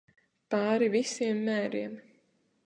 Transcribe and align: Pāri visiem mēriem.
Pāri 0.53 0.87
visiem 0.95 1.45
mēriem. 1.51 1.95